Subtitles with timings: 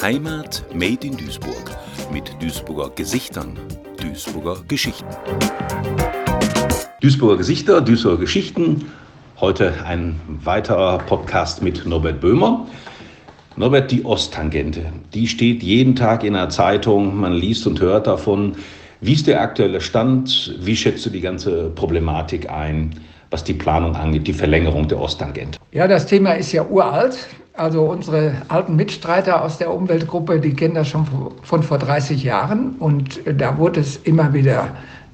[0.00, 1.76] Heimat Made in Duisburg
[2.12, 3.58] mit Duisburger Gesichtern,
[4.00, 5.06] Duisburger Geschichten.
[7.02, 8.86] Duisburger Gesichter, Duisburger Geschichten.
[9.40, 12.66] Heute ein weiterer Podcast mit Norbert Böhmer.
[13.56, 18.56] Norbert, die Osttangente, die steht jeden Tag in der Zeitung, man liest und hört davon.
[19.00, 20.54] Wie ist der aktuelle Stand?
[20.60, 22.94] Wie schätzt du die ganze Problematik ein,
[23.30, 25.58] was die Planung angeht, die Verlängerung der Osttangente?
[25.72, 27.28] Ja, das Thema ist ja uralt.
[27.58, 31.06] Also unsere alten Mitstreiter aus der Umweltgruppe, die kennen das schon
[31.42, 32.76] von vor 30 Jahren.
[32.78, 34.68] Und da wurde es immer wieder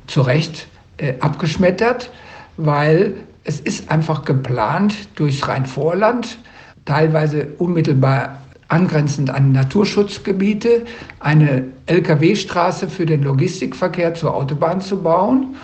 [0.09, 0.69] zu Recht
[0.99, 2.11] äh, abgeschmettert,
[2.59, 6.37] weil es ist einfach geplant durchs Rheinvorland,
[6.85, 8.39] teilweise unmittelbar
[8.69, 10.85] angrenzend an Naturschutzgebiete,
[11.21, 15.57] eine Lkw-Straße für den Logistikverkehr zur Autobahn zu bauen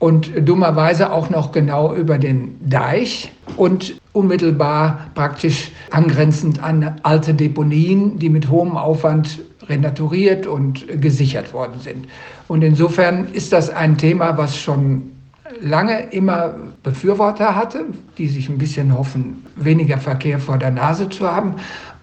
[0.00, 8.18] und dummerweise auch noch genau über den Deich und unmittelbar praktisch angrenzend an alte Deponien,
[8.18, 12.06] die mit hohem Aufwand renaturiert und gesichert worden sind.
[12.46, 15.10] Und insofern ist das ein Thema, was schon
[15.60, 17.84] lange immer Befürworter hatte,
[18.16, 21.54] die sich ein bisschen hoffen, weniger Verkehr vor der Nase zu haben,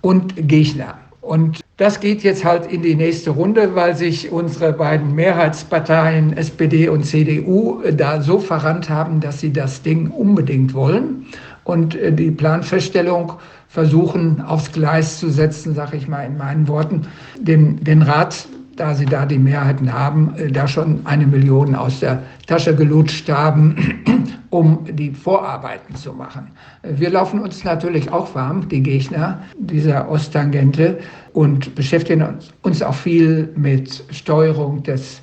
[0.01, 0.95] und Gegner.
[1.21, 6.87] Und das geht jetzt halt in die nächste Runde, weil sich unsere beiden Mehrheitsparteien SPD
[6.87, 11.25] und CDU da so verrannt haben, dass sie das Ding unbedingt wollen
[11.65, 13.33] und äh, die Planfeststellung
[13.67, 18.93] versuchen aufs Gleis zu setzen, sage ich mal in meinen Worten, den, den Rat, da
[18.93, 23.75] sie da die Mehrheiten haben, äh, da schon eine Million aus der Tasche gelutscht haben,
[24.49, 26.51] um die Vorarbeiten zu machen.
[26.83, 30.99] Wir laufen uns natürlich auch warm, die Gegner dieser Osttangente,
[31.33, 35.21] und beschäftigen uns, uns auch viel mit Steuerung des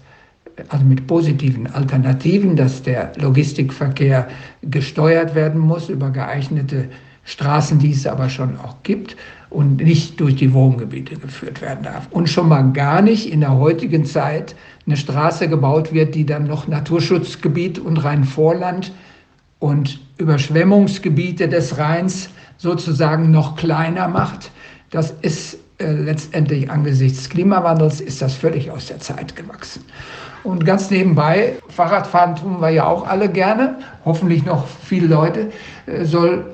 [0.69, 4.29] also mit positiven Alternativen, dass der Logistikverkehr
[4.63, 6.89] gesteuert werden muss über geeignete
[7.25, 9.17] Straßen, die es aber schon auch gibt
[9.51, 12.09] und nicht durch die Wohngebiete geführt werden darf.
[12.11, 14.57] Und schon mal gar nicht in der heutigen Zeit
[14.87, 18.93] eine Straße gebaut wird, die dann noch Naturschutzgebiet und Rheinvorland
[19.61, 24.51] und Überschwemmungsgebiete des Rheins sozusagen noch kleiner macht.
[24.91, 29.85] Das ist äh, letztendlich angesichts Klimawandels ist das völlig aus der Zeit gewachsen.
[30.45, 35.53] Und ganz nebenbei, Fahrradfahren tun wir ja auch alle gerne, hoffentlich noch viele Leute,
[35.87, 36.45] äh, soll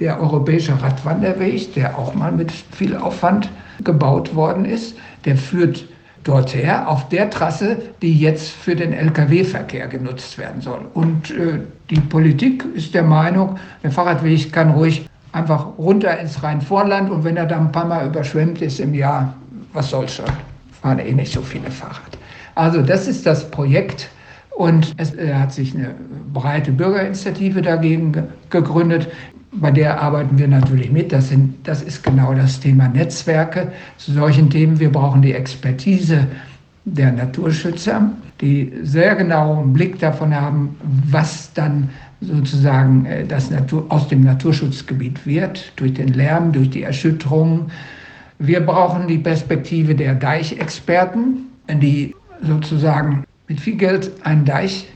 [0.00, 3.48] der europäische Radwanderweg, der auch mal mit viel Aufwand
[3.84, 5.84] gebaut worden ist, der führt
[6.24, 10.86] dorthin auf der Trasse, die jetzt für den Lkw-Verkehr genutzt werden soll.
[10.94, 11.60] Und äh,
[11.90, 17.36] die Politik ist der Meinung, der Fahrradweg kann ruhig einfach runter ins Rheinvorland und wenn
[17.36, 19.34] er dann ein paar Mal überschwemmt ist im Jahr,
[19.72, 20.26] was soll's schon,
[20.82, 22.18] fahren eh nicht so viele Fahrrad.
[22.54, 24.08] Also das ist das Projekt
[24.50, 25.94] und es äh, hat sich eine
[26.32, 29.08] breite Bürgerinitiative dagegen gegründet.
[29.52, 31.12] Bei der arbeiten wir natürlich mit.
[31.12, 34.78] Das, sind, das ist genau das Thema Netzwerke zu solchen Themen.
[34.78, 36.26] Wir brauchen die Expertise
[36.84, 38.10] der Naturschützer,
[38.40, 40.76] die sehr genau einen Blick davon haben,
[41.10, 41.88] was dann
[42.20, 47.70] sozusagen äh, das Natur, aus dem Naturschutzgebiet wird, durch den Lärm, durch die Erschütterung.
[48.38, 54.88] Wir brauchen die Perspektive der Deichexperten, die sozusagen mit viel Geld einen Deich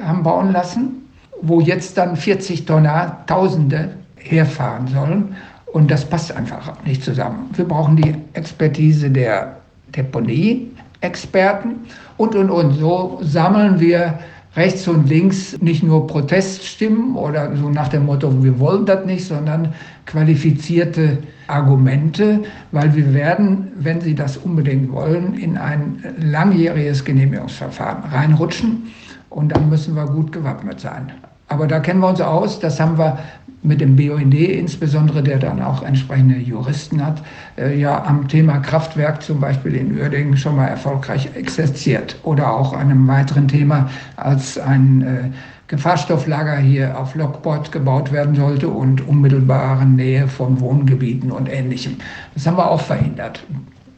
[0.00, 1.07] haben bauen lassen,
[1.42, 5.36] wo jetzt dann 40 Tonner, Tausende herfahren sollen.
[5.72, 7.50] Und das passt einfach nicht zusammen.
[7.54, 9.56] Wir brauchen die Expertise der
[9.94, 11.76] Deponie-Experten
[12.16, 12.72] und, und, und.
[12.74, 14.18] So sammeln wir
[14.56, 19.24] rechts und links nicht nur Proteststimmen oder so nach dem Motto, wir wollen das nicht,
[19.24, 19.72] sondern
[20.06, 28.90] qualifizierte Argumente, weil wir werden, wenn Sie das unbedingt wollen, in ein langjähriges Genehmigungsverfahren reinrutschen
[29.30, 31.12] und dann müssen wir gut gewappnet sein.
[31.48, 33.18] Aber da kennen wir uns aus, das haben wir
[33.62, 37.22] mit dem BUND insbesondere, der dann auch entsprechende Juristen hat,
[37.56, 42.16] äh, ja am Thema Kraftwerk zum Beispiel in Uerdingen schon mal erfolgreich exerziert.
[42.22, 45.30] Oder auch einem weiteren Thema, als ein äh,
[45.66, 51.96] Gefahrstofflager hier auf Lockport gebaut werden sollte und unmittelbaren Nähe von Wohngebieten und Ähnlichem.
[52.34, 53.44] Das haben wir auch verhindert.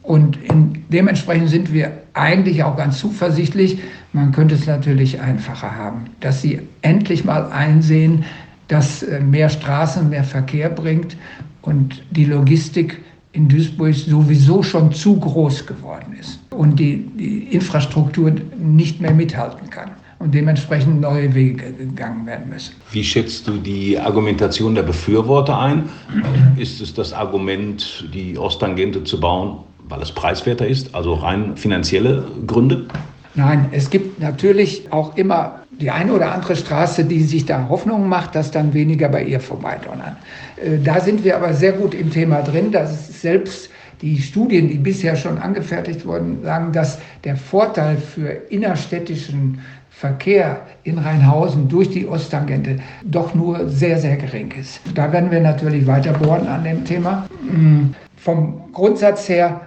[0.02, 3.78] Und in, dementsprechend sind wir eigentlich auch ganz zuversichtlich.
[4.12, 8.24] Man könnte es natürlich einfacher haben, dass Sie endlich mal einsehen,
[8.68, 11.16] das äh, mehr Straßen, mehr Verkehr bringt
[11.62, 13.00] und die Logistik
[13.32, 19.70] in Duisburg sowieso schon zu groß geworden ist und die, die Infrastruktur nicht mehr mithalten
[19.70, 22.74] kann und dementsprechend neue Wege gegangen werden müssen.
[22.90, 25.88] Wie schätzt du die Argumentation der Befürworter ein?
[26.56, 29.58] Ist es das Argument, die Osttangente zu bauen,
[29.90, 32.86] weil es preiswerter ist, also rein finanzielle Gründe?
[33.34, 38.08] Nein, es gibt natürlich auch immer die eine oder andere Straße, die sich da Hoffnung
[38.08, 40.16] macht, dass dann weniger bei ihr vorbeidonnern.
[40.56, 43.70] Äh, da sind wir aber sehr gut im Thema drin, dass selbst
[44.02, 49.60] die Studien, die bisher schon angefertigt wurden, sagen, dass der Vorteil für innerstädtischen
[49.90, 54.80] Verkehr in Rheinhausen durch die Osttangente doch nur sehr, sehr gering ist.
[54.94, 57.26] Da werden wir natürlich weiter bohren an dem Thema.
[57.42, 59.60] Mm, vom Grundsatz her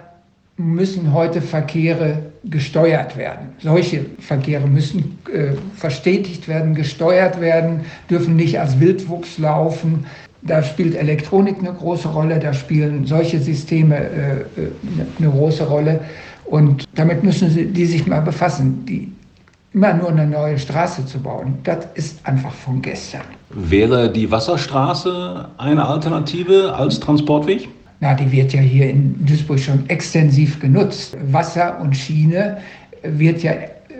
[0.56, 3.48] müssen heute Verkehre gesteuert werden.
[3.58, 10.06] Solche Verkehre müssen äh, verstetigt werden, gesteuert werden, dürfen nicht als Wildwuchs laufen.
[10.42, 14.70] Da spielt Elektronik eine große Rolle, da spielen solche Systeme äh, äh
[15.18, 16.00] eine große Rolle.
[16.44, 18.84] Und damit müssen sie, die sich mal befassen.
[18.86, 19.10] Die,
[19.72, 23.22] immer nur eine neue Straße zu bauen, das ist einfach von gestern.
[23.50, 27.68] Wäre die Wasserstraße eine Alternative als Transportweg?
[28.04, 31.16] Na, die wird ja hier in Duisburg schon extensiv genutzt.
[31.32, 32.58] Wasser und Schiene
[33.02, 33.52] wird ja,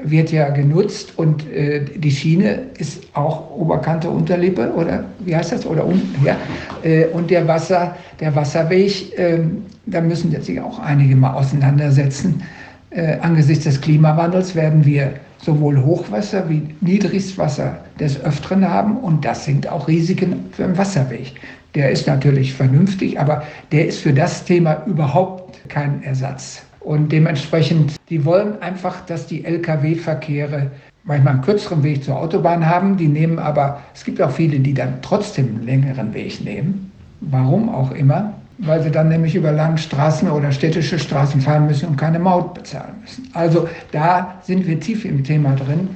[0.03, 5.65] wird ja genutzt und äh, die Schiene ist auch Oberkante, Unterlippe oder wie heißt das?
[5.65, 6.37] Oder unten, ja.
[6.83, 9.39] Äh, und der Wasser, der Wasserweg, äh,
[9.87, 12.43] da müssen jetzt sich auch einige mal auseinandersetzen.
[12.91, 19.47] Äh, angesichts des Klimawandels werden wir sowohl Hochwasser wie Niedrigwasser des Öfteren haben und das
[19.47, 21.33] sind auch Risiken für den Wasserweg.
[21.75, 23.43] Der ist natürlich vernünftig, aber
[23.73, 26.63] der ist für das Thema überhaupt kein Ersatz.
[26.81, 30.71] Und dementsprechend, die wollen einfach, dass die Lkw-Verkehre
[31.03, 32.97] manchmal einen kürzeren Weg zur Autobahn haben.
[32.97, 36.93] Die nehmen aber, es gibt auch viele, die dann trotzdem einen längeren Weg nehmen.
[37.21, 38.35] Warum auch immer.
[38.59, 42.95] Weil sie dann nämlich über Landstraßen oder städtische Straßen fahren müssen und keine Maut bezahlen
[43.01, 43.29] müssen.
[43.33, 45.89] Also da sind wir tief im Thema drin.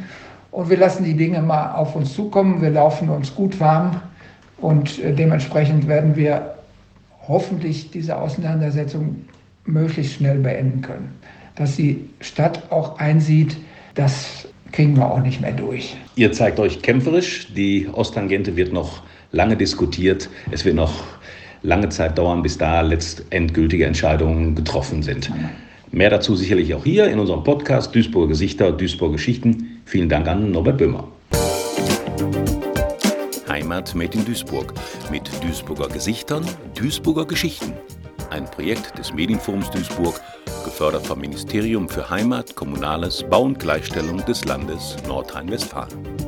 [0.51, 2.61] Und wir lassen die Dinge mal auf uns zukommen.
[2.61, 4.01] Wir laufen uns gut warm
[4.61, 6.55] und äh, dementsprechend werden wir
[7.27, 9.25] hoffentlich diese Auseinandersetzung
[9.65, 11.11] möglichst schnell beenden können.
[11.57, 13.57] Dass die Stadt auch einsieht,
[13.95, 15.97] das kriegen wir auch nicht mehr durch.
[16.17, 17.53] Ihr zeigt euch kämpferisch.
[17.55, 19.03] Die Osttangente wird noch
[19.33, 20.29] lange diskutiert.
[20.51, 21.05] Es wird noch
[21.63, 25.31] lange Zeit dauern, bis da letztendgültige Entscheidungen getroffen sind.
[25.91, 29.81] Mehr dazu sicherlich auch hier in unserem Podcast Duisburger Gesichter, Duisburger Geschichten.
[29.85, 31.09] Vielen Dank an Norbert Böhmer.
[33.69, 34.73] Heimat made in Duisburg
[35.11, 36.43] mit Duisburger Gesichtern,
[36.75, 37.75] Duisburger Geschichten.
[38.31, 40.19] Ein Projekt des Medienforums Duisburg,
[40.65, 46.28] gefördert vom Ministerium für Heimat, Kommunales, Bau und Gleichstellung des Landes Nordrhein-Westfalen.